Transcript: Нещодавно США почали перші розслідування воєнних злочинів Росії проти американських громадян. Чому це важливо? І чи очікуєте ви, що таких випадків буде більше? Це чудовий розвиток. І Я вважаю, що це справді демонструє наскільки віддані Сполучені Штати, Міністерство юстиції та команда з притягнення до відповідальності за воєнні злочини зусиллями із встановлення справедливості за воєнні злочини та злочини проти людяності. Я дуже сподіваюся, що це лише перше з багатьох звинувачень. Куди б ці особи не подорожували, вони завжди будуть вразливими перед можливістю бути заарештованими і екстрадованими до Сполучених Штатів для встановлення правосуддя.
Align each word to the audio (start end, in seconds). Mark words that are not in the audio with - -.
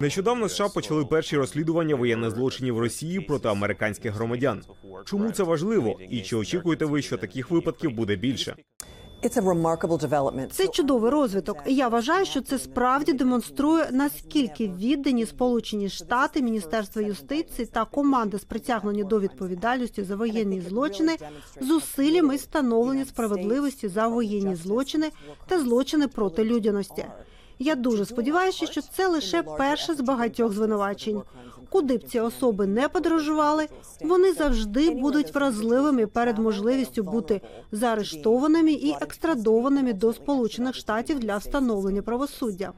Нещодавно 0.00 0.48
США 0.48 0.68
почали 0.68 1.04
перші 1.04 1.36
розслідування 1.36 1.94
воєнних 1.94 2.30
злочинів 2.30 2.78
Росії 2.78 3.20
проти 3.20 3.48
американських 3.48 4.12
громадян. 4.12 4.62
Чому 5.04 5.30
це 5.30 5.42
важливо? 5.42 5.98
І 6.10 6.20
чи 6.20 6.36
очікуєте 6.36 6.84
ви, 6.84 7.02
що 7.02 7.16
таких 7.16 7.50
випадків 7.50 7.90
буде 7.90 8.16
більше? 8.16 8.56
Це 10.52 10.68
чудовий 10.68 11.10
розвиток. 11.10 11.62
І 11.66 11.74
Я 11.74 11.88
вважаю, 11.88 12.26
що 12.26 12.40
це 12.40 12.58
справді 12.58 13.12
демонструє 13.12 13.88
наскільки 13.92 14.68
віддані 14.68 15.26
Сполучені 15.26 15.88
Штати, 15.88 16.42
Міністерство 16.42 17.02
юстиції 17.02 17.66
та 17.66 17.84
команда 17.84 18.38
з 18.38 18.44
притягнення 18.44 19.04
до 19.04 19.20
відповідальності 19.20 20.02
за 20.02 20.16
воєнні 20.16 20.60
злочини 20.60 21.16
зусиллями 21.60 22.34
із 22.34 22.40
встановлення 22.40 23.04
справедливості 23.04 23.88
за 23.88 24.08
воєнні 24.08 24.54
злочини 24.54 25.10
та 25.48 25.60
злочини 25.60 26.08
проти 26.08 26.44
людяності. 26.44 27.04
Я 27.58 27.74
дуже 27.74 28.04
сподіваюся, 28.04 28.66
що 28.66 28.82
це 28.82 29.08
лише 29.08 29.42
перше 29.42 29.94
з 29.94 30.00
багатьох 30.00 30.52
звинувачень. 30.52 31.22
Куди 31.70 31.96
б 31.96 32.04
ці 32.04 32.20
особи 32.20 32.66
не 32.66 32.88
подорожували, 32.88 33.66
вони 34.00 34.32
завжди 34.32 34.90
будуть 34.90 35.34
вразливими 35.34 36.06
перед 36.06 36.38
можливістю 36.38 37.02
бути 37.02 37.40
заарештованими 37.72 38.72
і 38.72 38.94
екстрадованими 39.00 39.92
до 39.92 40.12
Сполучених 40.12 40.74
Штатів 40.74 41.18
для 41.18 41.36
встановлення 41.36 42.02
правосуддя. 42.02 42.72